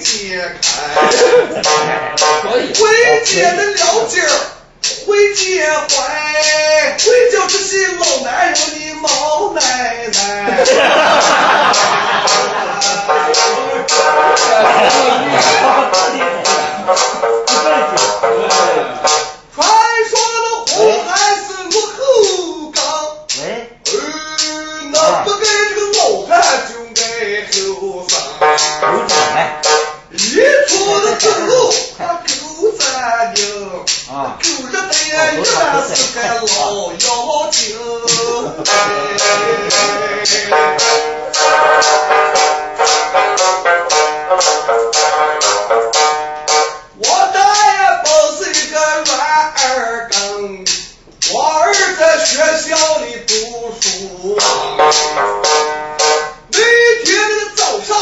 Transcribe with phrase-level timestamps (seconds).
[0.00, 0.68] 解开，
[2.78, 4.30] 会解的了劲儿。
[5.06, 5.94] 会解怀，
[6.98, 9.60] 会叫这些老男人的老奶
[10.06, 10.14] 奶。
[19.54, 19.58] 传
[20.08, 20.74] 说的红
[21.04, 21.10] 孩
[28.40, 28.46] 有
[29.06, 29.60] 奖来
[30.12, 30.16] 一
[30.66, 33.40] 出的走路，他狗咱领，
[34.10, 34.78] 啊狗日的
[35.14, 35.54] 呀，一般
[35.86, 37.04] 是个老妖
[37.50, 37.58] 精。
[46.96, 47.70] 我大爷
[48.02, 48.08] 本
[48.38, 48.74] 是一个
[49.04, 49.10] 软
[49.52, 50.64] 耳根，
[51.32, 51.60] 我儿
[51.98, 52.32] 在学
[52.68, 53.30] 校里读
[53.82, 53.84] 书
[56.50, 56.58] 每。
[57.02, 57.96] 天那个早上，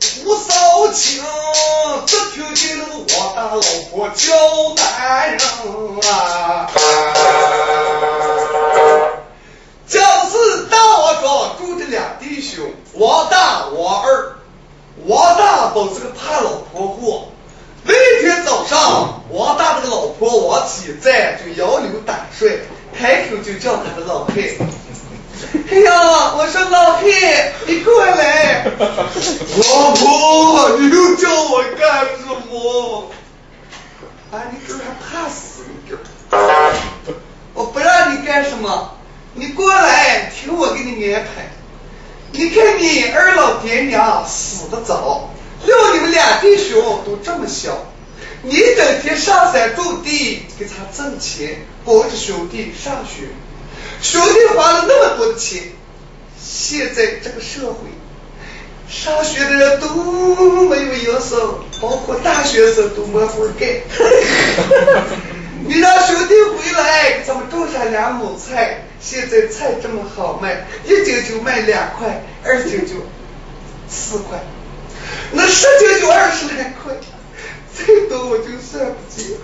[0.00, 1.22] 胡扫清，
[2.06, 4.34] 只听见那个我大老婆叫
[4.74, 5.40] 男人
[6.10, 6.70] 啊。
[9.86, 12.64] 江市大王庄住着俩弟兄，
[12.94, 14.36] 王大王二。
[15.06, 17.28] 王大本是个怕老婆货，
[17.84, 22.60] 那天早上，王大这个老婆王启在就摇流胆睡，
[22.98, 24.58] 开口就叫他的老佩。
[25.70, 27.10] 哎呀，我说老黑，
[27.66, 28.64] 你过来。
[28.76, 33.10] 老婆，你又叫我干什么？
[34.32, 35.96] 啊，你这还怕死你这！
[37.54, 38.96] 我不让你干什么，
[39.34, 41.50] 你过来听我给你安排。
[42.32, 45.30] 你看你二老爹娘死的早，
[45.64, 47.86] 留你们俩弟兄都这么小，
[48.42, 53.28] 你整天上山种地给他挣钱，帮着兄弟上学，
[54.02, 55.62] 兄弟花了那么多的钱，
[56.40, 57.88] 现在这个社会，
[58.88, 59.88] 上学的人都
[60.68, 63.68] 没有营生，包括大学生都没活干。
[65.68, 68.82] 你让兄弟回来，咱们种上两亩菜。
[68.98, 72.94] 现在菜这么好卖，一斤就卖两块，二斤就
[73.88, 74.42] 四块，
[75.32, 76.94] 那十斤就二十来块，
[77.76, 79.36] 这多我就算不进。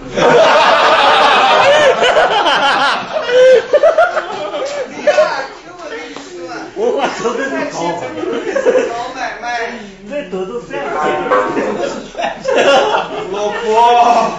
[4.88, 5.12] 你呀，
[5.60, 6.24] 听我跟你说，
[6.76, 7.76] 我把手都没搞
[8.44, 9.46] 这是搞买卖。
[10.04, 10.96] 那都都算不
[13.36, 14.32] 老婆，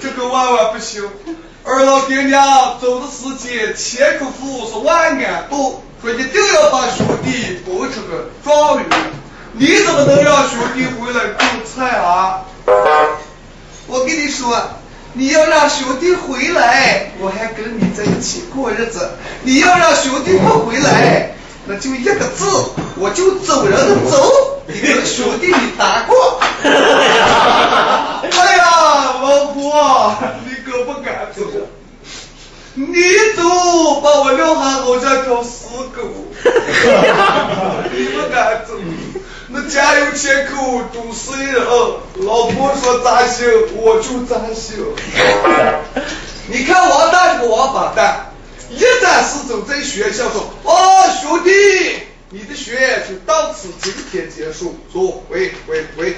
[0.00, 1.08] 这个万万不行！
[1.64, 8.86] 二老爹娘走的时间，千克夫是万安多，说一定要把兄弟保这个状元。
[9.52, 12.44] 你怎么能让兄弟回来种菜啊？
[12.66, 14.56] 我跟你说，
[15.12, 19.00] 你要让兄弟回来，我还跟你在一起过日子；
[19.42, 21.34] 你要让兄弟不回来，
[21.66, 22.44] 那就一个字，
[22.96, 26.40] 我就走人的走，你跟兄弟你打过。
[26.64, 28.64] 哎呀，
[29.20, 30.16] 老婆，
[30.46, 31.42] 你可不敢走，
[32.74, 32.86] 你
[33.36, 36.02] 走把我撂下好像条死狗，
[37.92, 38.74] 你不敢走。
[39.56, 41.64] 那家有千口都是人，
[42.26, 43.46] 老婆说咋行
[43.76, 44.84] 我就咋行。
[46.50, 48.32] 你看王大这个王八蛋，
[48.68, 51.50] 一旦是走在学校说，哦兄弟，
[52.30, 56.16] 你的学就到此今天结束，走，回回回，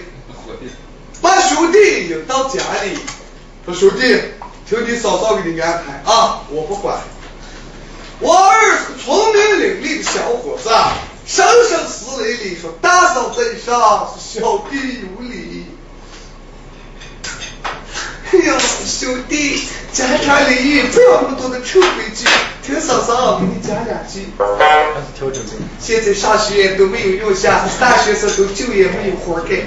[1.21, 2.97] 把兄弟引到家里，
[3.67, 4.19] 说兄弟，
[4.67, 7.01] 听你嫂嫂给你安排啊，我不管。
[8.19, 10.71] 我儿是个聪明伶俐的小伙子，
[11.27, 15.67] 声声嘶雷里说大嫂在上，小弟有礼。
[18.33, 18.57] 哎呀，
[18.87, 19.61] 兄弟，
[19.93, 22.29] 家长里短，不要那么多的臭规矩，
[22.65, 24.29] 听嫂嫂给你讲两句。
[25.19, 25.43] 调整。
[25.81, 29.59] 现在上学都没有用下，大学生都就业没有活干。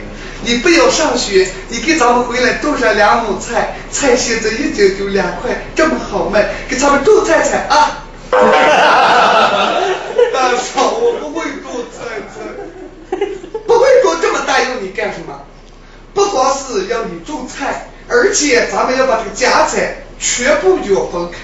[0.45, 8.05] 你不要上学，你给咱们回来种上两亩菜，菜现在一斤就两块，这么好卖，给咱们种菜菜啊！
[8.31, 8.37] 大
[10.55, 11.97] 嫂，我不会种菜
[12.29, 12.35] 菜，
[13.65, 13.87] 不会
[16.19, 21.37] 不光是要你种菜，而且咱们要把这个家产全部要分开，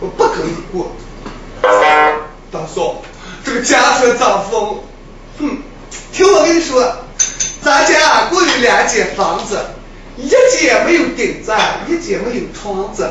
[0.00, 0.90] 我不跟你过。
[2.50, 2.96] 大嫂，
[3.44, 4.60] 这个家产咋分？
[5.38, 5.58] 哼，
[6.12, 6.96] 听我跟你说，
[7.62, 9.60] 咱家共有两间房子，
[10.16, 11.52] 一间没有顶子，
[11.86, 13.08] 一间没有窗子。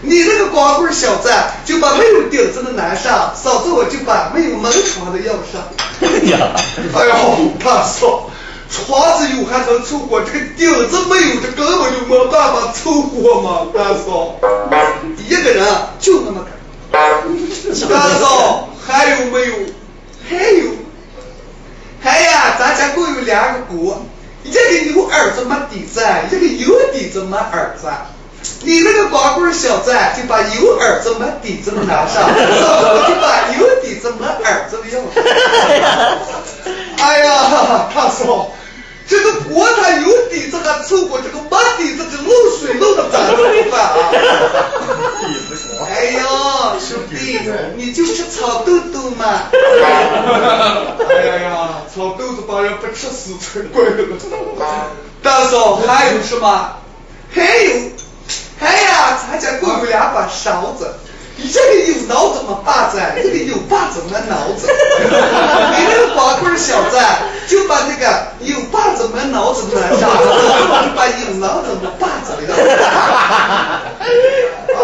[0.00, 1.30] 你那个光棍小子
[1.66, 5.62] 就把没有顶子的拿上，嫂子我就把没有门窗的要上。
[6.00, 6.54] 哎呀，
[6.94, 8.30] 哎呦，大嫂，
[8.72, 14.34] 窗子有还能凑合，这个顶子没有，这根本就没办法凑合嘛，大嫂。
[15.28, 15.64] 一个人
[16.00, 16.50] 就那么个。
[17.88, 19.54] 大嫂，还有没有？
[20.28, 20.64] 还有。
[22.00, 24.02] 还呀，咱家共有两个锅，
[24.42, 24.60] 一个
[24.94, 27.88] 有儿子没底子，一个有底子没儿子。
[28.64, 36.18] 你那个光棍小子就把有儿子没底子的拿上， 我就把有底子没儿子的要上。
[36.98, 38.50] 哎呀，大嫂，
[39.12, 44.08] 这个锅它有底子还凑合，这个没底子的漏水漏的咋怎么办啊？
[45.84, 46.24] 哎呀，
[46.80, 47.38] 兄弟，
[47.76, 49.50] 你就吃草豆豆嘛。
[51.10, 54.16] 哎呀呀，草豆子把人不吃死才怪了。
[55.22, 56.76] 大嫂还有什么？
[57.34, 57.74] 还有。
[58.60, 60.94] 哎呀，咱家共有两把勺子，
[61.42, 61.58] 一个
[61.92, 64.66] 有脑子没把子，这个有把子没脑子。
[64.70, 66.96] 你那个光棍小子
[67.48, 70.08] 就把那个有把子没脑子的拿上，
[70.94, 72.54] 把有脑子没把子的。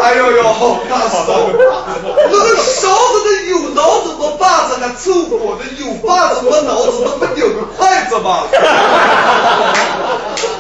[0.01, 0.43] 哎呦呦，
[0.89, 8.45] 大嫂，那个勺子的有脑子没把子还凑合，那有把子没脑子那不有个筷子吗？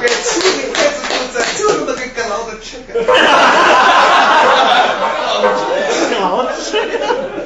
[0.01, 2.89] 别气的筷子就在就那个给老子吃个。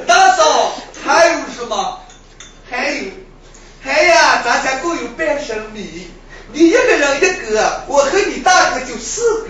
[0.07, 0.75] 大嫂
[1.05, 1.99] 还有什么？
[2.69, 3.11] 还有，
[3.81, 6.07] 还呀，咱家共有半升米，
[6.51, 9.49] 你一个人一个，我和你大哥就四个。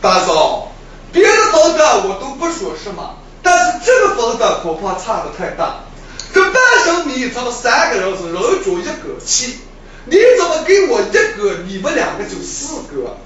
[0.00, 0.72] 大嫂，
[1.12, 5.84] 别的分的我都不说什么，但是这个分的恐怕差的太大。
[6.32, 6.54] 这半
[6.84, 9.58] 升米，咱们三个人是人煮一个气，
[10.04, 13.18] 你怎么给我一个，你们两个就四个？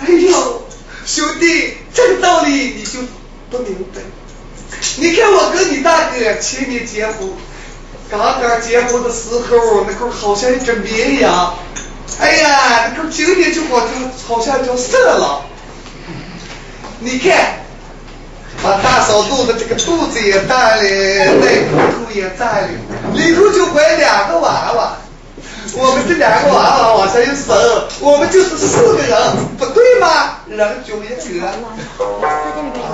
[0.00, 0.62] 哎呦，
[1.06, 3.00] 兄弟，这个道理你就
[3.52, 4.00] 不明白。
[4.96, 7.30] 你看我跟你大哥前年结婚，
[8.10, 11.54] 刚刚结婚的时候，那个好像一只绵羊。
[12.18, 13.88] 哎呀，那个今年就好像
[14.26, 15.44] 好像叫色了。
[17.00, 17.60] 你看，
[18.62, 22.68] 把大嫂肚子这个肚子也大了，内裤也大了，
[23.14, 24.96] 里头就怀两个娃娃。
[25.74, 27.56] 我们这两个娃娃往下一生，
[28.00, 30.38] 我们就是四个人，不对吗？
[30.46, 31.48] 人就一个。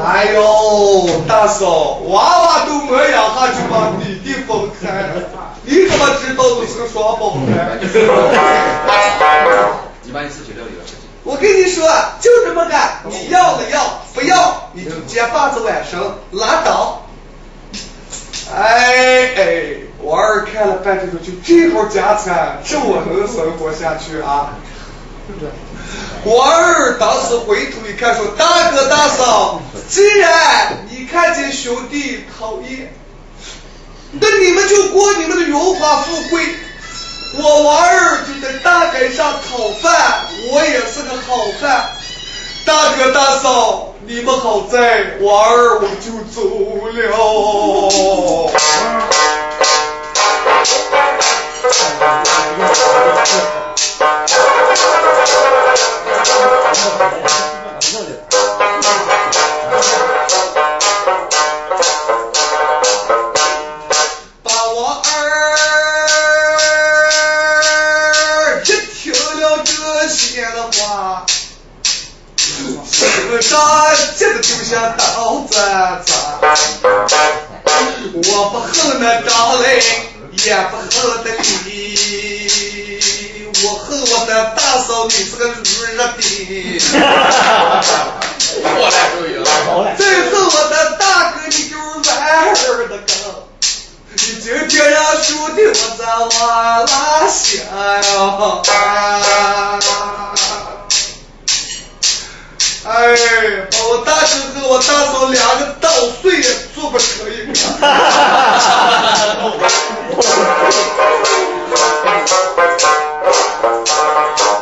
[0.04, 5.14] 哎呦，大嫂，娃娃都没养下就把你的分开了，
[5.64, 7.78] 你怎么知道我是个双胞胎？
[10.04, 10.70] 一八一四九六有。
[11.25, 11.85] 我跟你说，
[12.20, 17.02] 就这么干，你要了要，不要你就接把子晚生拉倒。
[18.54, 24.57] 哎哎，我儿看了半天说，就这号家产，这我能生活下去啊？
[26.25, 32.95] 我儿当时回头一看，说：“大哥大嫂，既然你看见兄弟讨厌，
[34.12, 36.43] 那你们就过你们的荣华富贵。
[37.37, 41.90] 我娃儿就在大街上讨饭，我也是个好汉。
[42.64, 46.40] 大哥大嫂，你们好在，娃儿我就走
[46.87, 47.09] 了。”
[64.42, 65.28] 把我儿
[68.64, 71.24] 一听了这些的话，
[72.90, 73.48] 心上
[74.16, 75.04] 急得就像刀
[75.48, 75.54] 子
[76.04, 76.12] 扎。
[78.14, 79.66] 我不恨那张磊，
[80.45, 81.30] 也不恨那
[81.64, 81.68] 你，
[83.64, 85.57] 我恨我的大嫂，你是个软
[86.16, 86.23] 的。
[88.76, 89.47] 我来都赢了。
[89.97, 92.18] 最恨我的大哥，你就是玩
[92.54, 93.42] 儿的哥。
[94.11, 98.62] 你今天要兄弟我咋哇啦响呀？
[102.85, 102.90] 哎，
[103.70, 105.88] 把我大哥和我大嫂两个捣
[106.23, 106.44] 碎了，
[106.75, 107.52] 做不成一个。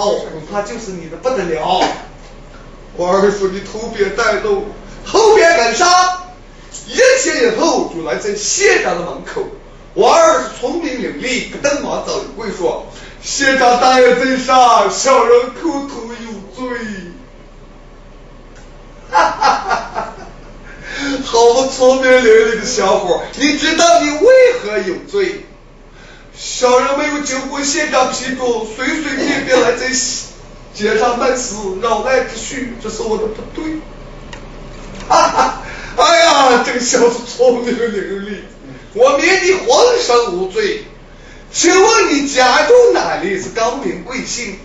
[0.00, 1.82] 恐怕就是你的不得了。
[2.96, 4.66] 我儿说你头别带路，
[5.04, 5.88] 后边跟上。
[6.86, 9.44] 一前一后就来在县长的门口，
[9.94, 12.86] 我儿是聪明伶俐，不等忙早就跪说，
[13.22, 16.78] 县长大人在上，小人口头有罪。
[19.10, 20.14] 哈哈哈哈
[21.24, 25.46] 好聪明伶俐的小伙，你知道你为何有罪？
[26.36, 29.88] 小人没有经过县长批准，随随便便来在
[30.72, 33.80] 街上卖诗，扰来之序，这是我的不对。
[35.08, 35.62] 哈哈，
[35.96, 38.36] 哎呀，这个小子聪明伶俐，
[38.94, 39.68] 我免你浑
[40.00, 40.84] 身无罪。
[41.52, 43.40] 请问你家住哪里？
[43.42, 44.58] 是高名贵姓？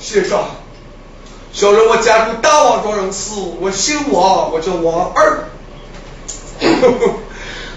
[0.00, 0.42] 先生。
[1.52, 3.30] 小人我家住大王庄人市，
[3.60, 5.44] 我姓王，我叫王二。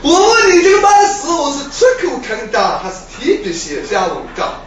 [0.03, 4.61] 我问你这个办事，我是出口成章还是提笔写下文章？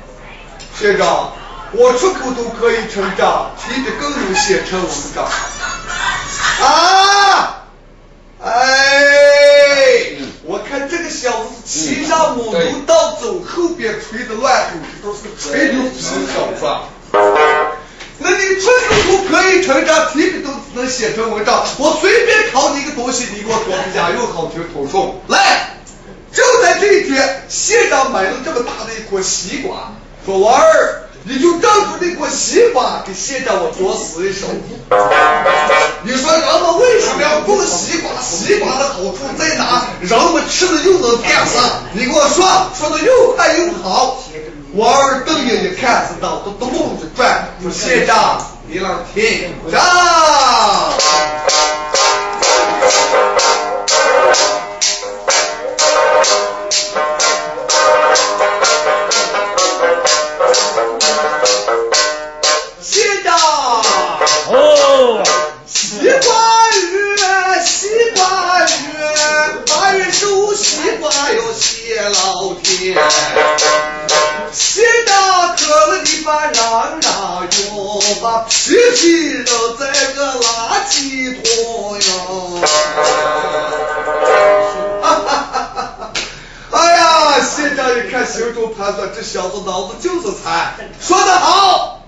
[0.79, 1.33] 学长，
[1.73, 5.25] 我出口都可以成章，提笔更能写成文章。
[6.61, 7.65] 啊！
[8.45, 10.13] 哎，
[10.45, 14.71] 我看这个小子骑上母牛倒走，后边吹的乱吼，
[15.03, 16.65] 这都是吹牛皮小子。
[18.19, 21.65] 那你出口都可以成章，提笔都能写成文章。
[21.79, 25.13] 我随便考你一个东西，你给我说出家又好听通顺。
[25.29, 25.79] 来，
[26.33, 29.93] 就在这一天，县长买了这么大的一颗西瓜，
[30.27, 34.47] 说娃儿，你就照住那颗西瓜给县长我作诗一首。
[36.03, 38.11] 你说人们为什么要种西瓜？
[38.21, 39.87] 西瓜的好处在哪？
[40.01, 41.81] 人们吃了又能干啥？
[41.93, 42.45] 你给我说，
[42.79, 44.23] 说的又快又好。
[44.75, 49.79] 王二瞪眼一看，是脑子咚咚的转，说县长，你让听着。
[62.81, 63.37] 县长，
[64.49, 65.23] 哦，
[65.67, 66.83] 西瓜雨，
[67.65, 68.23] 西瓜
[68.65, 68.69] 雨，
[69.67, 69.74] 八月
[70.15, 72.97] 十五西瓜要谢老天。
[74.53, 82.07] 县长磕了地板嚷嚷哟，把屁屁扔在个垃圾桶呀！
[85.03, 86.13] 哈哈哈哈哈！
[86.71, 90.77] 哎呀，县长一看，心中盘算，这小子脑子就是残。
[91.01, 92.07] 说得好，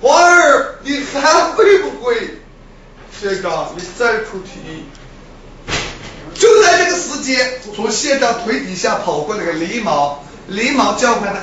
[0.00, 2.40] 花儿，你还会不会？
[3.20, 4.86] 县长，你再出题。
[7.74, 11.40] 从县长腿底下跑过来个狸猫，狸猫叫唤的。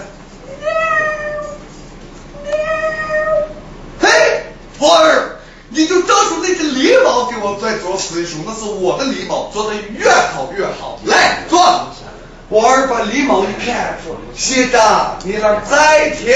[4.00, 4.10] 嘿，
[4.80, 11.00] 花儿，你就照出那只狸猫给我再做诗一首，那是我的狸猫，做的越好越好。
[11.06, 11.60] 来，坐。
[12.50, 16.28] 花儿把狸猫一看，说：“县长，你那再听。”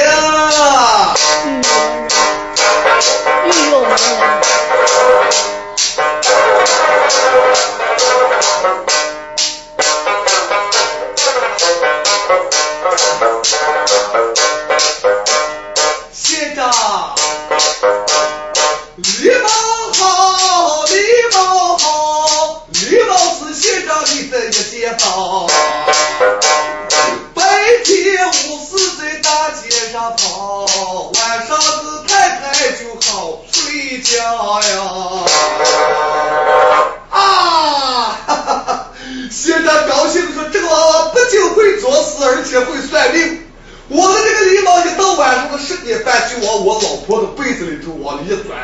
[3.46, 3.98] 御用能人。
[16.14, 16.72] 县长，
[19.04, 19.50] 狸猫
[19.94, 20.96] 好，狸
[21.34, 25.48] 猫好，狸猫是县长你的一件宝。
[27.34, 27.44] 白
[27.84, 30.66] 天无事在大街上跑，
[31.14, 31.68] 晚上是
[32.08, 34.16] 太太就好睡觉
[34.62, 34.76] 呀。
[37.10, 37.18] 啊！
[38.28, 38.87] 哈哈哈！
[39.32, 43.44] 县长高兴地说：“这个娃娃不仅会作诗，而且会算命。
[43.90, 48.58] 我的这个狸猫一到晚上的十点半就往我老婆的被子里头往里一钻，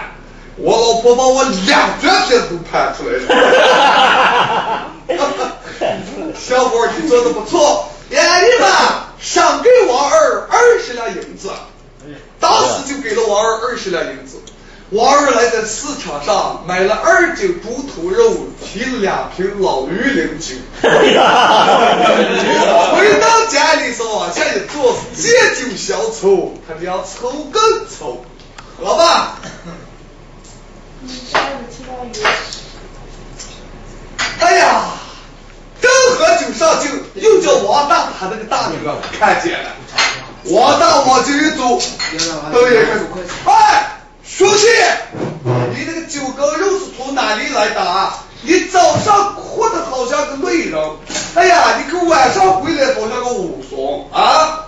[0.57, 3.25] 我老婆把我两卷片都盘出来了。
[6.37, 8.69] 小伙儿，你做的不错，衙役们
[9.19, 11.49] 赏给王二二十两银子。
[12.39, 14.32] 当时就给了王二二十两银子。
[14.93, 20.53] 王二来在市场上买了二斤猪头肉，提了两瓶老榆林酒。
[20.83, 20.89] 回
[23.19, 28.23] 到家里上往下一坐，借酒消愁，他娘愁更愁。
[28.79, 29.39] 喝吧。
[34.39, 34.83] 哎呀，
[35.81, 39.71] 刚喝酒上劲，又叫王大他那个大哥看见了。
[40.51, 41.81] 王大往这一走，
[42.53, 43.07] 都也开始
[43.45, 43.89] 哎。
[44.35, 44.65] 兄弟，
[45.75, 48.17] 你那个酒缸肉是从哪里来的啊？
[48.41, 50.81] 你早上哭的好像个泪人，
[51.35, 54.65] 哎呀，你个晚上回来好像个武松啊！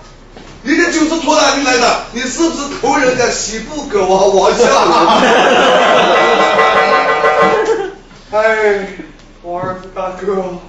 [0.62, 2.02] 你这酒是从哪里来的？
[2.12, 4.68] 你是不是偷人家西部狗王王相？
[8.40, 8.88] 哎，
[9.44, 10.60] 王二大哥。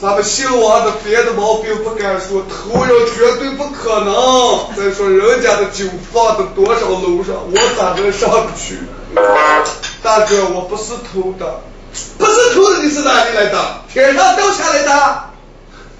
[0.00, 4.74] 咱们姓王的别的毛病不敢说，偷人绝对不可能。
[4.76, 8.78] 再说人家的酒放在多少楼上，我咋能上去？
[10.02, 11.60] 大哥，我不是偷的，
[12.18, 13.84] 不是偷的，你是哪里来的？
[13.90, 14.90] 天上掉下来的？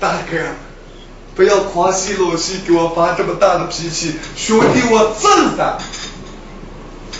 [0.00, 0.38] 大哥，
[1.36, 5.78] 不要狂喜老戏，给我发这么大的脾气，兄弟，我挣的，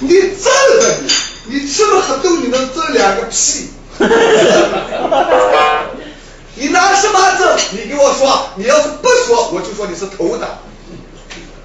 [0.01, 0.99] 你挣的
[1.47, 3.71] 你，你吃了喝豆，你能挣两个屁？
[6.57, 7.57] 你拿什么证？
[7.73, 10.47] 你给我说，你要是不说，我就说你是偷的。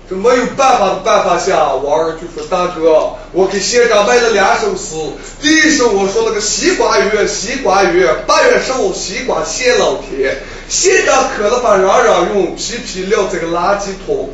[0.10, 4.96] 这没有办法的办法下，王二就说：“大哥，我给县长卖了两首诗。
[5.40, 10.40] 第一首我说了个西瓜月，西瓜月，八月十五西瓜谢老天。
[10.68, 14.32] 县长渴了把嚷嚷用皮皮撂这个垃圾桶。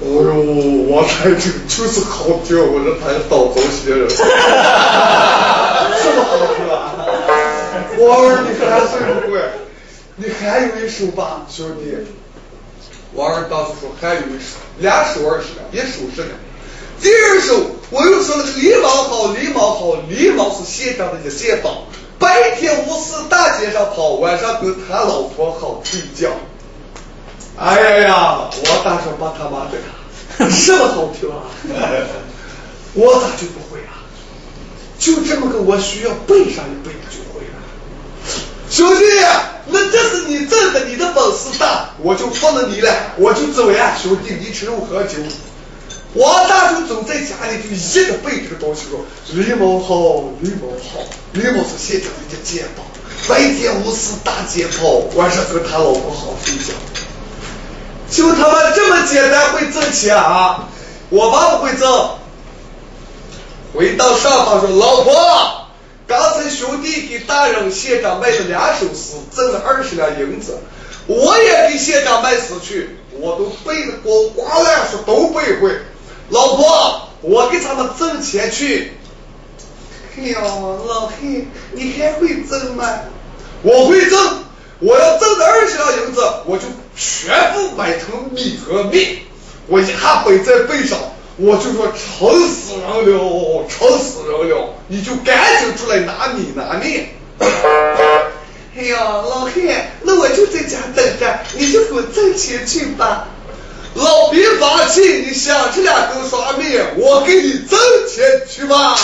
[0.00, 0.32] 哎呦，
[0.88, 4.08] 我太这就是好听，我这才倒头些人。
[6.02, 7.03] 这么好听啊！
[7.98, 9.40] 王二，你还会不会？
[10.16, 11.96] 你还有一首吧，兄弟。
[13.12, 16.30] 我儿当时说还有一首，两首二十两，一首十两。
[17.00, 17.54] 第二首
[17.90, 21.86] 我又说了个狸猫好，狸猫好，狸猫是县长的一线宝，
[22.18, 26.30] 白天无事大街上跑，晚上跟他老婆好睡觉。
[27.56, 29.78] 哎呀呀，我大声把他妈的，
[30.50, 31.46] 什么好听啊！
[32.94, 34.02] 我咋就不会啊？
[34.98, 37.23] 就这么个，我需要背上一背就。
[38.74, 39.04] 兄弟，
[39.66, 45.14] 那这是你挣的，你的本事大，我就放了你了，我就走呀，兄弟，你吃肉喝酒。
[46.14, 48.98] 王大就走在家里，就一个背这个东西说：
[49.32, 49.94] 狸猫好，
[50.42, 50.98] 狸猫好，
[51.34, 52.84] 狸猫是县长的肩膀，
[53.28, 56.74] 白天无事大街跑，晚上跟他老婆好睡觉。
[58.10, 60.68] 就他妈这么简单会挣钱啊！
[61.10, 62.10] 我爸不会挣。
[63.72, 65.63] 回到上方说：“老婆，
[66.06, 70.58] 刚才兄弟给大人县长卖了两首诗，挣了二十两银子。
[71.06, 75.78] 我也给县长卖诗去，我都背的光瓜烂熟，都背会。
[76.28, 78.92] 老婆，我给他们挣钱去。
[80.16, 80.40] 哎呦，
[80.86, 83.00] 老黑，你还会挣吗？
[83.62, 84.44] 我会挣。
[84.80, 86.64] 我要挣的二十两银子，我就
[86.96, 89.18] 全部买成米和面。
[89.68, 90.98] 我一下背在背上。”
[91.36, 94.74] 我就说愁死人了，愁死人了！
[94.86, 97.08] 你就赶紧出来拿米拿面。
[98.76, 99.52] 哎呀，老汉，
[100.02, 103.26] 那我就在家等着，你就给我挣钱去吧。
[103.94, 108.96] 老别发气，你想吃两根刷面，我给你挣钱去吧。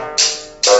[0.68, 0.72] 我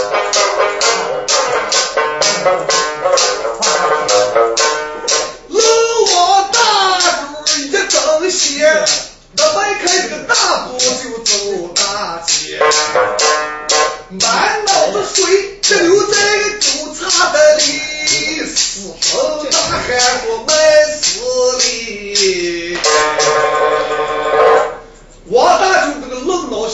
[6.51, 6.59] 大
[6.99, 8.85] 竹一根线
[9.37, 12.59] 我迈开这个大步就走大街
[14.09, 16.17] 满脑子水只留在
[16.59, 19.17] 酒茶的里死神
[19.51, 19.87] 大汉
[20.27, 20.53] 我卖
[20.91, 21.17] 死
[21.63, 22.77] 你
[25.29, 25.86] 我大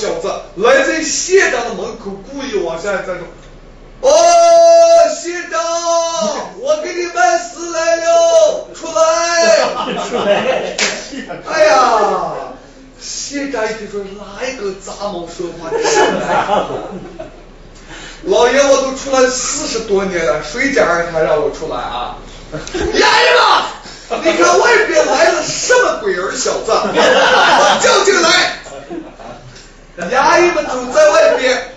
[0.04, 3.24] 小子，来在县长的门口，故意往下站住。
[4.02, 4.12] 哦，
[5.16, 5.62] 县长，
[6.60, 10.76] 我给你卖死来了，出来，出来。
[11.50, 11.78] 哎呀，
[13.00, 16.48] 县长一听说哪一个杂毛说话出来？
[18.24, 22.18] 老爷我都出来四十多年了，谁家人还让我出来啊？
[22.76, 23.02] 衙役
[24.12, 26.74] 们，你看外边来了什么鬼儿小子？
[27.82, 28.63] 叫进来！
[30.00, 31.70] 衙役们走在外边。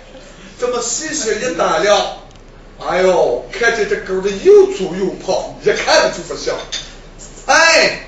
[0.59, 2.17] 这么细雪一打量，
[2.79, 6.55] 哎呦，看见这狗子又粗又胖，一看就不像。
[7.45, 8.07] 哎，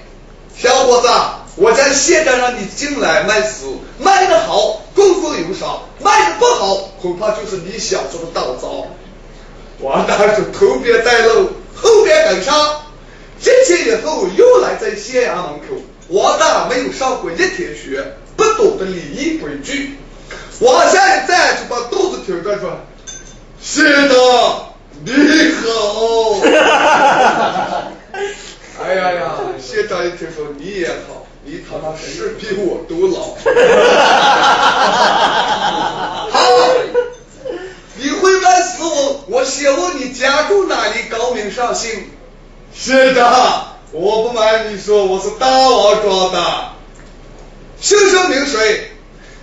[0.58, 1.08] 小伙子，
[1.58, 3.66] 我家县长让你进来卖诗，
[4.00, 8.88] 卖的好，工作有赏；卖的不好，恐怕就是你小时候的当糟。
[9.80, 12.82] 王大叔头边带路，后边跟上。
[13.40, 18.04] 进去以后又来在县衙门口，王大没有上过一天学，
[18.40, 19.98] 不懂得礼仪规矩。
[20.62, 22.80] 往下一站就把肚子挺着说
[23.62, 24.16] ：“县长
[25.04, 25.12] 你
[25.62, 26.40] 好。
[28.82, 33.36] ”哎呀呀，县长一听说你也好，你他妈是比我都老。
[36.32, 36.40] 好，
[37.98, 42.10] 你会办事务，我先问你家住哪里，高明上姓。
[42.74, 46.40] 县长，我不瞒你说，我是大王庄的，
[47.82, 48.92] 姓甚名谁？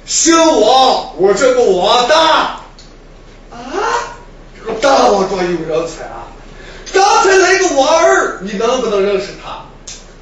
[0.05, 2.61] 姓王，我这个王大。
[3.51, 3.59] 啊，
[4.59, 6.29] 这个大王庄有人才啊！
[6.93, 9.67] 刚才来个王二，你能不能认识他？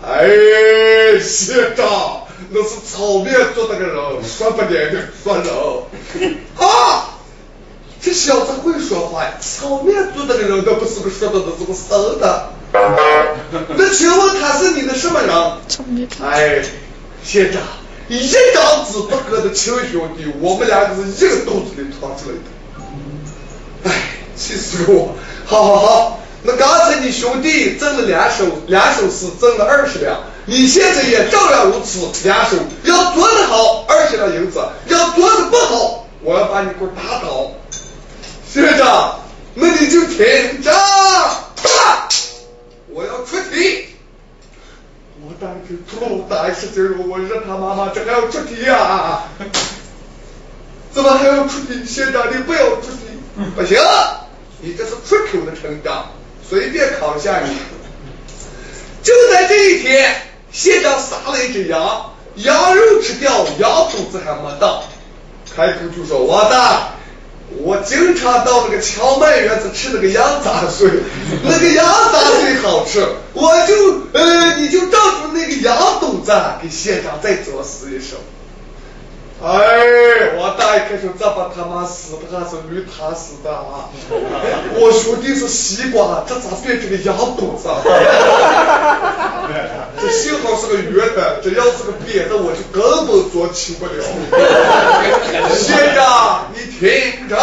[0.07, 6.38] 哎，县长，那是草面做的个人，说不点的说人。
[6.57, 7.18] 啊，
[8.00, 9.33] 这小子会说话呀！
[9.40, 12.53] 草面做的个人，那不是个说的，那是个生的。
[13.77, 16.09] 那请问他是你的什么人？
[16.22, 16.62] 哎，
[17.22, 17.62] 县长，
[18.09, 18.19] 一
[18.53, 23.90] 张纸不合的亲兄弟，我们两个是一个肚子里出来的。
[23.90, 23.93] 哎，
[24.37, 25.14] 气死我！
[25.47, 37.53] 好好好，那刚才你兄弟挣了两首两首诗，挣了二十两，你现在也照样如此，两首要做得好，二十两银子；要做的不好，我要把你给我打倒。
[38.53, 39.21] 县长，
[39.55, 40.71] 那你就听着。
[46.44, 49.24] 出大事情了，我日他妈妈，这还要出题呀？
[50.92, 51.85] 怎么还要出题？
[51.85, 53.18] 县长你不要出题，
[53.57, 53.78] 不行，
[54.61, 56.11] 你这是出口的成章，
[56.48, 57.57] 随便考一下你。
[59.02, 60.14] 就在这一天，
[60.52, 64.85] 县长杀了一只羊，羊肉吃掉，羊肚子还没到，
[65.54, 66.90] 开口就说王大。
[67.59, 70.88] 我经常到那个荞麦园子吃那个羊杂碎，
[71.44, 73.74] 那个羊杂碎好吃，我就
[74.12, 78.16] 呃，你就照着那个羊肚子给县长再作死一首。
[79.42, 83.90] 哎，我大一开说这把他妈死的还是驴他死的啊！
[84.79, 87.68] 我兄弟是西瓜，这咋变成个羊肚子？
[90.01, 93.92] 这幸好是个圆的，这要是个扁的，我就根本做起不了。
[95.55, 96.05] 先生，
[96.55, 97.37] 你听着。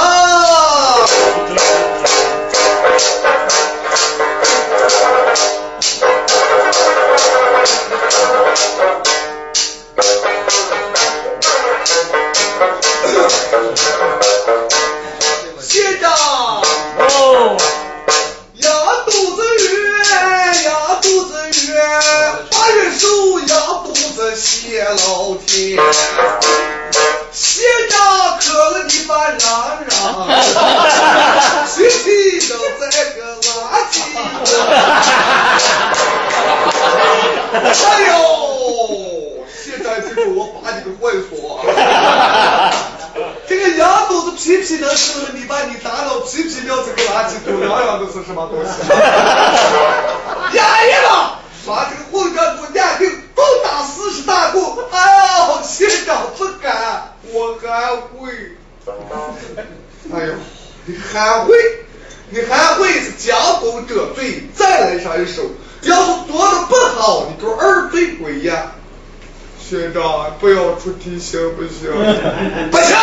[15.61, 16.61] 县长，
[16.97, 17.57] 哦，
[18.55, 18.71] 羊
[19.05, 21.31] 肚子圆，羊肚子
[21.67, 21.75] 圆，
[22.49, 25.77] 八月瘦，羊肚子谢老天。
[27.33, 29.39] 县长磕了你把嚷
[29.87, 29.97] 嚷，
[31.67, 32.81] 心气都在
[33.15, 33.45] 个垃
[33.91, 33.93] 圾。
[37.53, 37.55] 哎
[38.07, 38.11] 呦，
[39.63, 41.63] 现在记住我把你个坏说。
[43.47, 48.71] 这个羊肚子皮皮能吃了，你把你打倒皮皮撂这个垃圾桶，两样都是什么东西？
[50.57, 54.65] 压抑了，把这个混账给我压定，共打四十大棍。
[54.91, 58.57] 哎呀，县长不敢，我还会。
[60.13, 60.33] 哎呦，
[60.85, 61.55] 你还会？
[62.33, 64.49] 你还会是将功折罪？
[64.55, 65.43] 再来上一首，
[65.81, 68.71] 要是做的不好，你给我二罪归呀！
[69.71, 71.89] 县长，不要出题行不行？
[72.71, 72.97] 不行！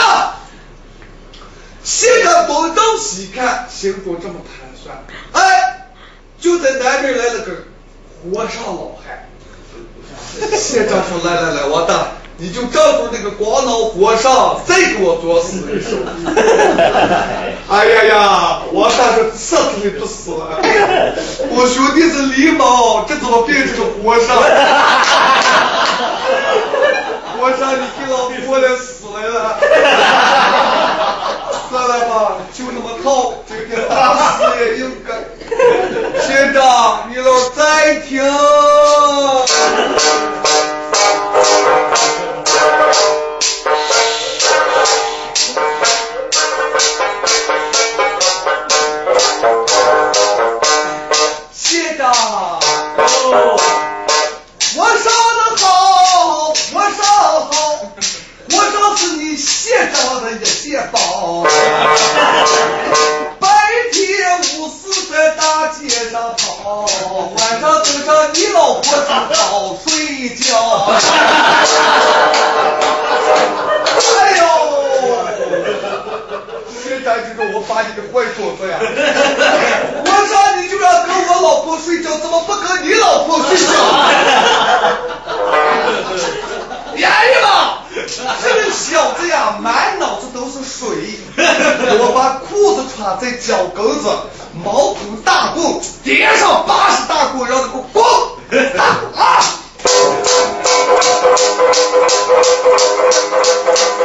[1.82, 5.02] 县长东张西看，心中这么盘算。
[5.32, 5.88] 哎，
[6.38, 7.52] 就在南边来了个
[8.22, 9.26] 和尚老汉。
[10.58, 15.96] 县长说：“来来来，王大，你就照住那个光脑和尚，再给我作死一首。
[17.70, 20.60] ”哎呀呀，王大说：“这次你不死了。
[21.48, 24.36] 我兄弟是狸猫，这怎么变成个和尚？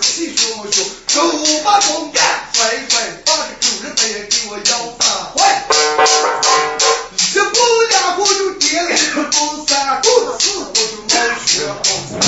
[0.00, 1.20] 气汹汹，手
[1.62, 2.58] 把，不敢飞
[2.88, 2.96] 飞。
[3.24, 4.62] 把这狗日，他也给我要
[4.98, 5.00] 饭。
[5.36, 5.38] 坏，
[7.16, 7.54] 一棍
[7.90, 8.88] 两棍就跌了。
[8.96, 10.08] 这东三棍，
[10.38, 11.78] 四死就按血号。
[12.20, 12.22] 三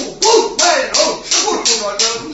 [0.00, 0.26] 五棍
[0.58, 0.92] 坏了，
[1.28, 2.32] 师傅出了，人名。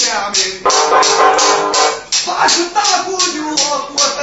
[2.26, 3.52] 八十大姑就我
[3.94, 4.22] 过站。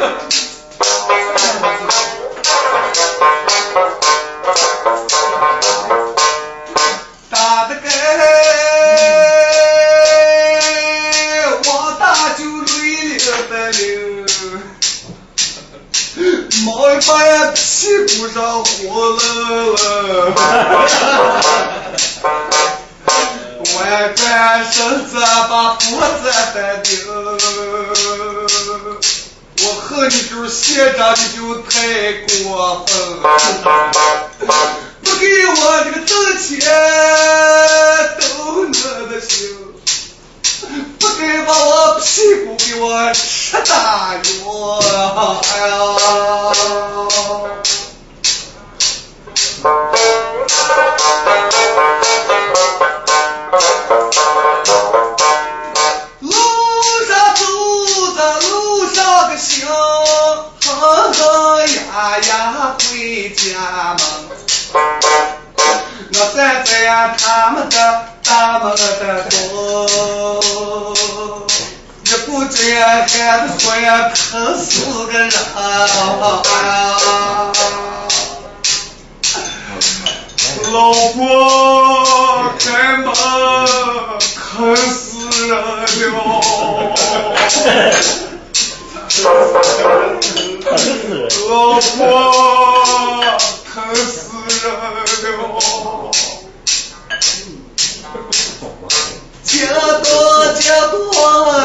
[0.00, 0.49] Thank you.
[62.28, 64.00] 呀回家门。
[66.12, 66.70] 我站在
[67.18, 67.74] 他们的
[68.24, 68.82] 大门的
[69.30, 69.36] 口，
[72.04, 75.30] 一股劲儿喊得快呀，死个人。
[80.72, 83.06] 老婆，开门，
[84.34, 84.98] 坑死
[85.48, 85.50] 人
[86.12, 86.18] 了！
[89.10, 89.82] 疼死人
[91.10, 91.98] 了，老婆
[93.74, 94.14] 疼死
[94.62, 94.94] 人了。
[99.42, 99.74] 金多
[100.54, 100.94] 金多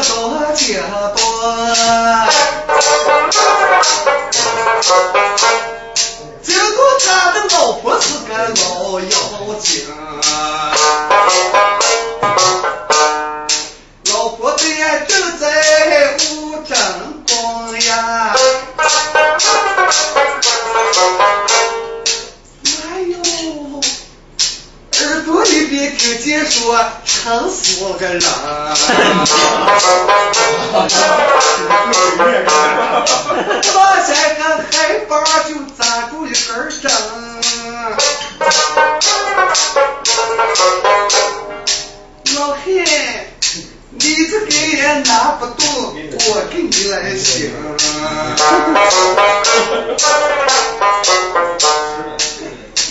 [0.02, 0.10] 多
[0.54, 0.66] 金
[1.14, 1.18] 多，
[6.42, 9.14] 结果他的老婆是个老妖
[9.60, 9.64] 精。
[14.12, 14.64] 老婆正
[15.38, 15.44] 在。
[17.36, 18.34] 中呀。
[22.64, 23.14] 哎呦，
[25.00, 28.22] 耳朵里边直接说撑死我个人。
[33.74, 34.40] 往前个
[34.72, 34.74] 海
[35.06, 36.90] 拔就扎住一根针。
[44.18, 45.94] 你这给也拿不动，
[46.28, 47.52] 我给你来行。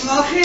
[0.05, 0.39] 老黑，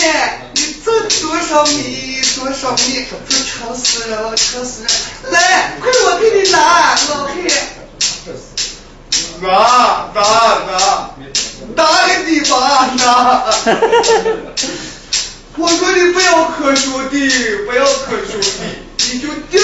[0.54, 4.90] 你挣多少米多少米，都愁死人了，愁死人。
[5.30, 6.96] 来，快，我给你拿。
[7.10, 7.34] 老黑。
[9.42, 9.48] 拿，
[10.14, 10.20] 拿，
[10.64, 11.10] 拿。
[11.76, 13.44] 拿个地方，拿。
[15.58, 17.28] 我说你不要磕兄弟，
[17.66, 18.89] 不要磕兄弟。
[19.12, 19.60] 你就定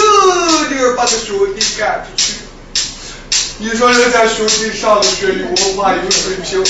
[0.69, 2.33] 定把他兄弟赶出去，
[3.59, 6.65] 你说人家兄弟上了学，有文化，有水平，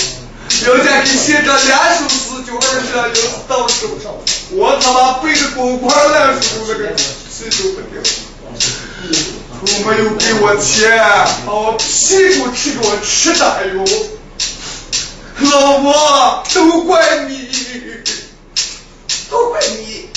[0.66, 4.12] 人家一写这两首诗，就二十两银子到手上，
[4.50, 8.02] 我他妈背着公光烂书那个屁都不掉，
[9.64, 11.00] 都没有给我钱，
[11.46, 13.84] 把我屁股吃给我吃的还有，
[15.50, 17.48] 老婆，都怪你，
[19.30, 20.10] 都怪你，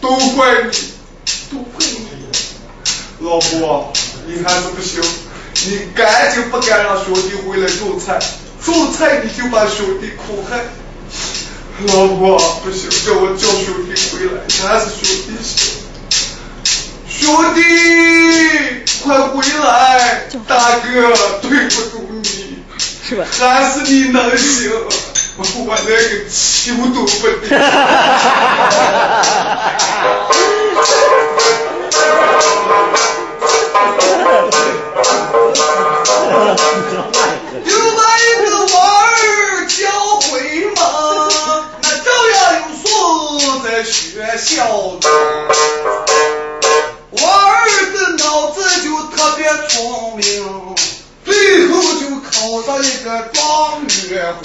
[0.00, 0.93] 都怪你。
[1.54, 2.08] 都怪你！
[3.20, 3.92] 老婆，
[4.26, 5.00] 你还是不行，
[5.66, 8.18] 你赶紧不敢让兄弟回来种菜，
[8.64, 10.58] 种菜你就把兄弟苦害。
[11.86, 15.54] 老婆，不行，叫我叫兄弟回来，还是兄弟行。
[17.08, 17.62] 兄弟，
[19.04, 20.26] 快回来！
[20.48, 20.86] 大哥
[21.40, 22.58] 对不住你，
[23.08, 23.24] 是吧？
[23.38, 24.72] 还是你能行，
[25.38, 27.10] 我那个球都不
[30.74, 30.88] 顶。
[37.64, 39.12] 又把一个娃儿
[39.66, 39.76] 教
[40.20, 40.30] 会
[40.74, 40.80] 嘛，
[41.82, 42.86] 那照样有书
[43.62, 43.92] 在学
[44.36, 44.52] 校
[45.00, 45.04] 中。
[47.10, 50.74] 我儿子脑子就特别聪明，
[51.24, 52.30] 最后就考
[52.66, 53.40] 上一个状
[54.10, 54.34] 元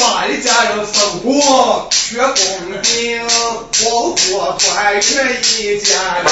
[0.00, 2.34] 把一家人生活却公
[2.82, 5.02] 平，活活团圆
[5.58, 5.90] 一家
[6.24, 6.26] 人。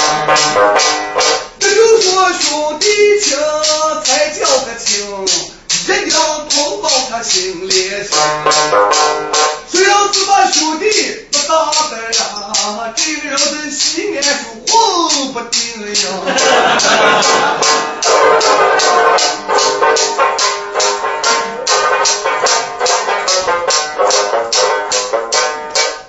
[1.61, 2.87] 这就说兄弟
[3.23, 3.37] 情
[4.05, 5.27] 才叫个情，
[5.87, 6.17] 人要
[6.49, 8.11] 同到他心里去。
[9.71, 10.85] 谁要是把兄弟
[11.31, 14.29] 不当的呀，这个人在西安就
[14.73, 15.59] 混不定
[15.93, 16.07] 呀。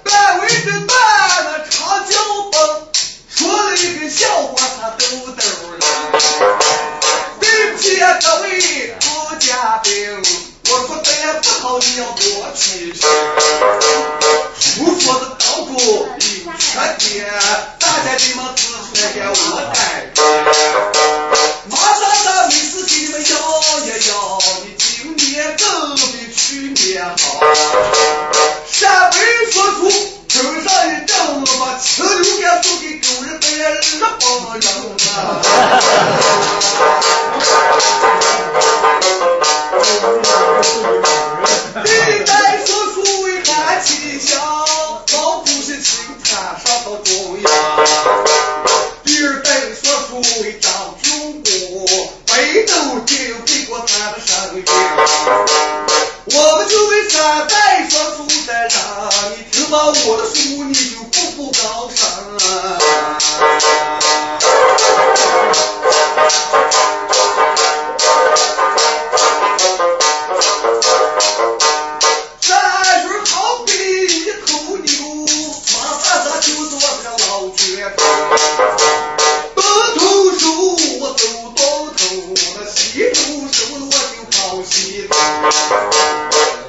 [0.04, 0.96] 单位的办
[1.46, 2.14] 那长脚
[2.52, 2.58] 崩，
[3.30, 5.42] 说了一个笑话，他兜兜
[5.78, 5.82] 了。
[7.40, 8.48] 对不起啊，各位
[9.00, 9.06] 主
[9.40, 9.90] 嘉宾，
[10.70, 12.22] 我说的也不好，你要多
[12.56, 13.02] 提醒。
[14.60, 15.74] 书说的道过
[16.20, 16.22] 一
[16.60, 16.68] 缺
[17.00, 17.26] 点，
[17.80, 19.34] 大家你们指出来给我
[19.74, 20.99] 改。
[21.70, 27.40] 马上咱没事给你们摇一摇，你今年更比去年好。
[28.72, 29.18] 山北
[29.52, 29.92] 说书
[30.28, 34.02] 正上一正，把青牛干送给狗日本日本人
[35.10, 35.42] 啊！
[41.84, 41.90] 历
[42.26, 42.32] 代
[42.66, 44.40] 说书为汉气象，
[45.14, 47.46] 老不是青滩上到中央。
[49.04, 49.49] 第二代
[50.22, 51.86] 为张军功，
[52.26, 52.74] 北斗
[53.06, 54.64] 精背过他的生命。
[56.26, 58.72] 我们就为三代说书的人，
[59.32, 61.98] 你听完我的书，你就步步高升。
[72.42, 72.48] 山
[73.02, 73.34] 水好
[73.66, 73.72] 比
[74.08, 74.90] 一头牛，
[75.74, 76.84] 马三三就做个
[77.28, 77.62] 老绝
[77.98, 78.00] 头。
[79.56, 79.64] 东
[81.20, 81.58] 走东
[81.98, 82.00] 头，
[82.56, 82.80] 那西
[83.14, 83.20] 头
[83.52, 84.72] 手我就跑西
[85.10, 85.12] 头。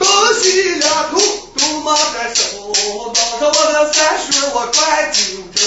[0.01, 0.05] 东
[0.43, 1.15] 西两头
[1.57, 2.43] 都忙着手，
[3.15, 5.21] 忙着我的三十我转九
[5.55, 5.63] 州。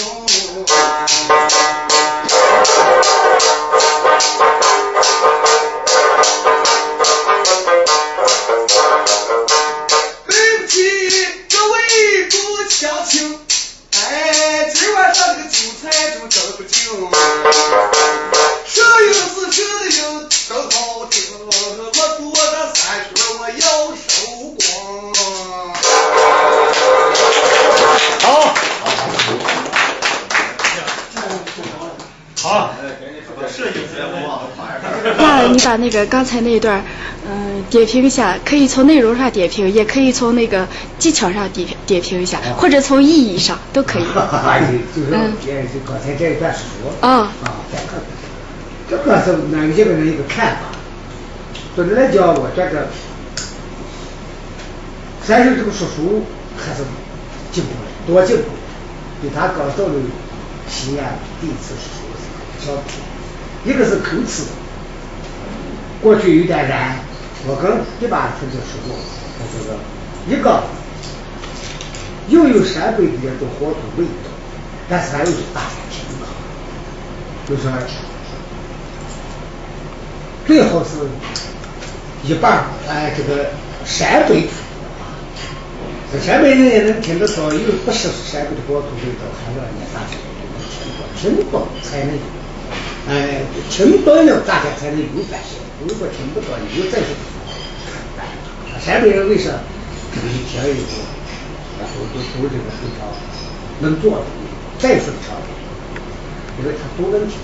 [10.28, 10.76] 对不起，
[11.50, 11.78] 各位
[12.28, 12.36] 主
[12.70, 13.40] 乡亲，
[14.14, 16.72] 哎，今晚上这个韭菜就整不净。
[18.68, 21.50] 摄影师听的音真好听，我
[22.20, 23.08] 多的三十
[23.40, 23.66] 我要
[24.08, 24.08] 收
[24.54, 24.62] 光。
[28.22, 28.24] 好，
[32.44, 32.74] 好，
[35.18, 36.84] 那你把那个刚才那一段，
[37.26, 40.68] 嗯、点评一下，可以从内容上点评，也可以从那个
[41.00, 44.04] 技巧上点点评一下，或者从意义上都可以。
[44.98, 47.64] 嗯， 就是刚才这一段说，啊啊，
[48.90, 50.60] 这个是俺们这个人一个看法。
[51.78, 52.90] 总的来讲，我觉得
[55.26, 56.26] 三十这个说书
[56.58, 56.84] 还是
[57.54, 58.54] 进步了，多进步了，
[59.22, 59.94] 比他刚到了
[60.70, 62.03] 西安第一次说书
[63.66, 64.44] 一个是口齿，
[66.02, 66.96] 过去有点燃，
[67.48, 68.96] 我跟一般同学说过，
[69.40, 69.80] 他说个
[70.28, 70.64] 一个
[72.30, 74.30] 又有陕北的这种火土味道，
[74.90, 76.26] 但是还有大家听的，
[77.48, 77.70] 就是
[80.46, 80.90] 最好是
[82.26, 83.52] 一半哎这个
[83.86, 84.48] 陕北
[86.22, 92.12] 陕北人也能听得到，又不是陕北的火土味道，还让人家大家都能听到，听到才能
[93.10, 97.54] 哎，听到了大家才能有感觉，如果听不到，你就再说不好。
[98.84, 99.52] 陕北人为啥
[100.14, 101.04] 这个一听以后，
[101.80, 103.08] 然后都都这个非常
[103.82, 104.26] 能做的，
[104.80, 105.36] 再说唱。
[106.60, 107.36] 因为他都能听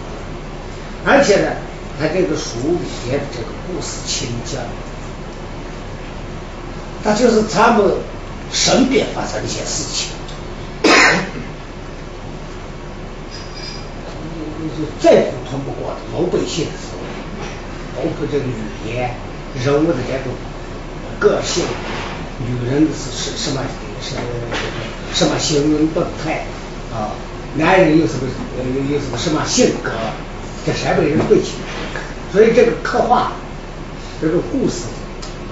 [1.03, 1.49] 而且呢，
[1.99, 4.59] 他这个书里边的这个故事情节，
[7.03, 7.91] 他就是他们
[8.53, 10.09] 身边发生的一些事情。
[14.99, 16.99] 再普通不过的老百姓的时候，
[17.95, 18.53] 包括这个语
[18.87, 19.15] 言、
[19.63, 20.33] 人物的这种
[21.19, 21.63] 个性、
[22.39, 23.61] 女人是是什么
[24.01, 24.15] 什
[25.13, 26.45] 什么行为动态
[26.93, 27.11] 啊，
[27.57, 28.21] 男人有什么
[28.57, 29.91] 呃有什么什么性格，
[30.65, 31.51] 这陕北人会去，
[32.31, 33.33] 所以这个刻画
[34.21, 34.85] 这个故事，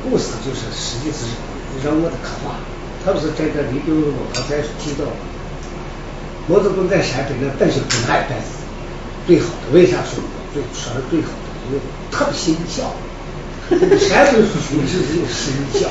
[0.03, 1.25] 故事就是实际是
[1.83, 2.59] 人物的刻画，
[3.03, 5.05] 特别是在这个你比如我刚才提到，
[6.47, 8.66] 毛泽东在陕北那邓小平那一代是
[9.27, 10.23] 最好的，为啥说
[10.53, 11.45] 最全是最好的？
[11.67, 12.95] 因为特别心孝，
[13.69, 15.87] 陕北属于是有心孝。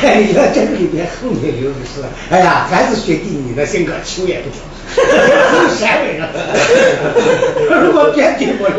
[0.00, 4.56] 哎，你看这个里边后面有的是，哎呀，还是学弟你的性格，求也不求，
[4.94, 6.28] 只有陕北人。
[7.84, 8.70] 如果别地我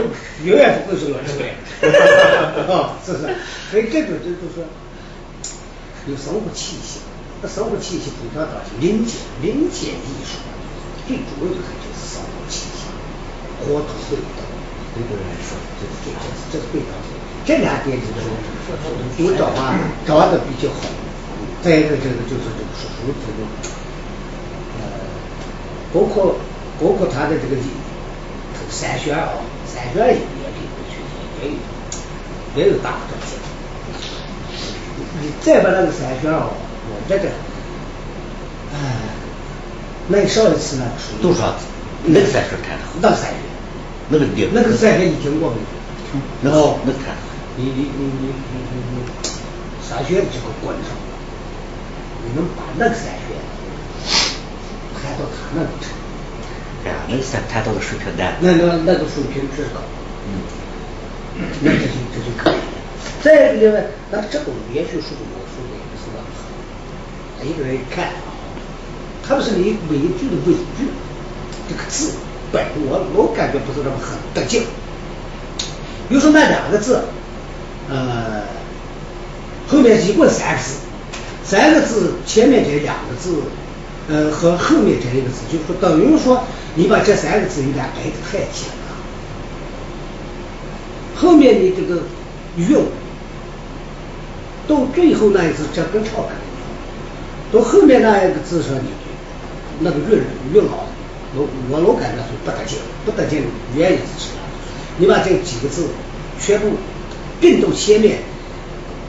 [0.44, 1.54] 永远不会是我这个人，
[2.72, 3.36] 啊，是不是？
[3.70, 4.64] 所以这种就就是
[6.08, 7.02] 有生活气息，
[7.42, 10.40] 那生活气息非常大，临界临界艺术，
[11.08, 11.68] 最主要的就是
[13.62, 14.42] 活土味道，
[14.94, 16.92] 对个人来说，这这这这是味道。
[17.46, 18.20] 这两点就是
[19.18, 20.78] 都找啊找的比较好。
[21.64, 23.40] 再一个这个就是这个说书这个
[24.78, 24.82] 呃，
[25.94, 26.36] 包括
[26.80, 27.62] 包括他的这个
[28.70, 29.34] 三选啊，
[29.66, 30.94] 三选也给过去
[31.42, 31.56] 也有
[32.56, 33.14] 也有大的贡
[35.22, 36.50] 你再把那个三选啊，
[36.90, 37.30] 我这个
[38.74, 38.76] 哎，
[40.08, 41.56] 那上一次那个书多少？
[42.04, 43.38] 那个三选看的，那个三选，
[44.12, 45.56] 那个那个三选你听过没？
[46.42, 47.16] 那个，那看。
[47.58, 49.04] 你你你你你你你
[49.88, 50.96] 上学的时候关上，
[52.24, 53.36] 你能把那个三学
[54.96, 56.00] 谈到他那个程度，
[56.86, 58.36] 哎呀，那个三谈到的水平难。
[58.40, 59.82] 那那那个水平之高，
[60.26, 60.40] 嗯，
[61.62, 62.60] 那这就这就可以了。
[63.22, 68.32] 再一个呢，那这种连续说的也不是那么好，一个人一看啊，
[69.28, 70.88] 特别是你每一句的尾句，
[71.68, 72.14] 这个字
[72.52, 74.64] 本我我感觉不是那么很得劲。
[76.08, 77.02] 比如说那两个字。
[77.90, 78.44] 呃，
[79.68, 80.76] 后面一共三个字，
[81.44, 83.42] 三个字前面这两个字，
[84.08, 86.44] 呃和后面这一个字，就是说等于说
[86.76, 88.96] 你把这三个字有点挨得太紧了，
[91.18, 92.04] 后面的这个
[92.56, 92.78] 韵，
[94.70, 96.32] 到最后那一字这跟唱歌一样，
[97.52, 98.72] 到后面那一个字上
[99.80, 100.22] 那个韵
[100.54, 100.86] 韵老，
[101.36, 103.44] 我我老感觉是不得劲，不得劲，
[103.76, 104.40] 原因是什么？
[104.98, 105.88] 你把这几个字
[106.40, 106.68] 全部。
[107.40, 108.20] 并到前面，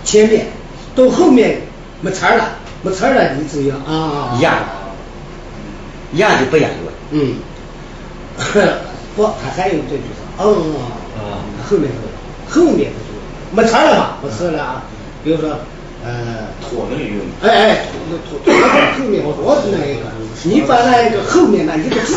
[0.04, 0.46] 前面
[0.96, 1.60] 到后面
[2.00, 4.58] 没词儿了，没词儿了，你只要啊押，
[6.14, 6.74] 押就不押韵。
[7.10, 7.34] 嗯，
[9.14, 10.02] 不，他还有这句
[10.38, 10.74] 话嗯
[11.20, 14.84] 啊，后面是后面的就没词儿了嘛，没词了啊。
[15.22, 15.50] 比如说
[16.02, 17.20] 呃，妥那个韵。
[17.42, 17.86] 哎哎，
[18.30, 18.54] 妥妥
[18.98, 20.06] 后面我我是那一个，
[20.44, 22.16] 你把那个后面那一个字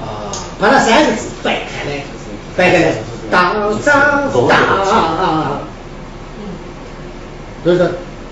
[0.00, 2.02] 啊，把那三个字掰开来，
[2.56, 2.94] 掰开来。
[3.30, 4.52] 当当当，
[7.64, 7.78] 就是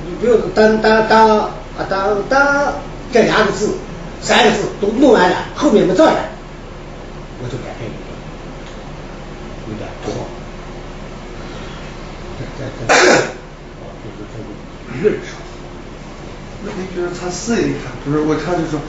[0.04, 1.48] 你比如当当当啊
[1.88, 2.74] 当当
[3.12, 3.78] 这两个字
[4.20, 6.12] 三个字都弄完了，后面没字了，
[7.42, 8.12] 我就改变一点，
[9.68, 10.12] 有点拖。
[12.38, 12.80] 这这这，
[14.02, 14.44] 就是这个
[15.00, 15.18] 韵
[16.64, 18.80] 那你觉得他试一看，不是我看就说。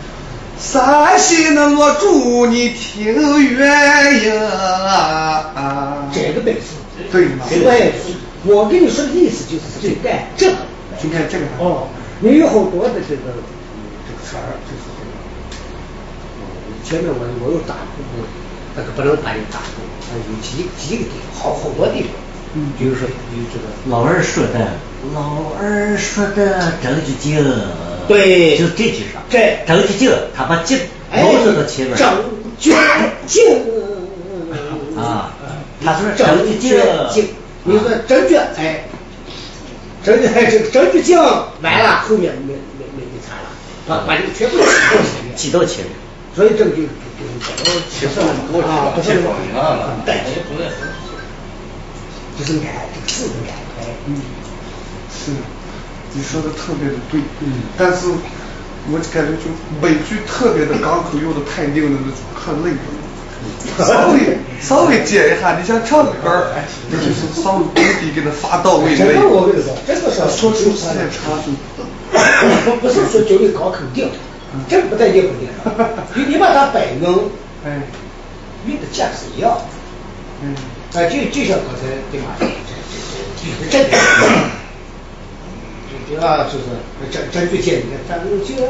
[0.60, 6.76] 山西那我祝你听鸳鸯啊，这个对是，
[7.12, 7.46] 对吗？
[7.50, 7.94] 对，
[8.44, 10.58] 我跟你说的意思就是这干这个，
[11.02, 11.46] 就干这个。
[11.58, 11.88] 哦，
[12.20, 13.34] 你有好多的这个
[14.06, 15.10] 这个词儿，就是这个。
[16.86, 17.98] 前面我我有打过，
[18.76, 19.82] 那个不能把你打过，
[20.14, 22.12] 有几几个地方，好好多地方。
[22.54, 24.72] 嗯，比如说有这个老二说的，
[25.14, 27.44] 老二说的证据精。
[28.08, 29.64] 对，就这句上，这。
[29.66, 30.78] 证据精，他把精
[31.14, 31.96] 老说到前面。
[31.96, 32.08] 证
[32.60, 32.74] 据
[33.26, 33.44] 精
[34.98, 35.32] 啊，
[35.84, 36.78] 他说证据精，
[37.64, 38.86] 你说证据哎，
[40.04, 41.18] 证据哎这个证据精
[41.62, 43.48] 完了，后面没没没没差了，
[43.88, 44.58] 把把这个全部
[45.36, 45.94] 挤到前面。
[46.36, 48.12] 所以这个就就是其实
[48.52, 49.22] 我啊，不是很
[50.06, 50.42] 带就是
[52.60, 54.16] 改这个字的改开，嗯，
[55.10, 55.32] 是。
[56.14, 58.08] 你说的特别的对，嗯，但是
[58.92, 59.48] 我感觉就
[59.82, 66.52] 美剧特别的港口，用的太令人那种可累了，稍微稍微接一下，你像唱歌，
[66.90, 68.94] 那就是稍微功底给他发到位。
[68.94, 71.48] 这个我跟你说，这个是说出时间长就
[72.68, 74.12] 不不是说教你高口定，
[74.68, 75.32] 这个不带硬
[76.16, 77.32] 你你把它摆弄，
[77.66, 77.84] 哎，
[78.68, 79.58] 运的价是一样。
[80.44, 80.54] 嗯，
[80.94, 82.36] 哎，就就像刚才对吧？
[82.38, 82.46] 这
[83.72, 83.84] 这这
[85.88, 86.66] 这这啊，就是
[87.10, 88.68] 张张学健，你看张学健，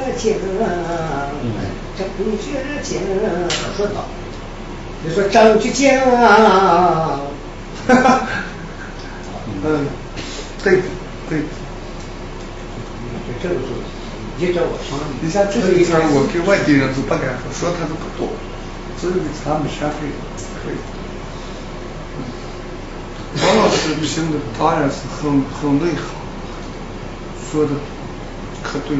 [1.97, 2.45] 张学
[2.83, 4.05] 健，我说到，
[5.03, 7.21] 你说张学健啊，
[7.89, 8.21] 哈哈，
[9.63, 9.87] 嗯，
[10.63, 10.73] 对
[11.27, 11.41] 对，
[13.41, 13.67] 这这个是，
[14.37, 18.29] 你叫我唱，你像这个词儿，我给外地人都不敢说，说他都不懂，
[19.01, 19.91] 只有给他们学会
[20.63, 20.77] 可以。
[23.39, 26.01] 王老师评的当然是很很内行，
[27.51, 27.71] 说的
[28.63, 28.97] 可对。